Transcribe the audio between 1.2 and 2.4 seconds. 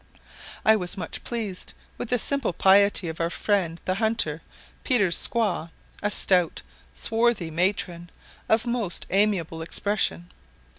pleased with the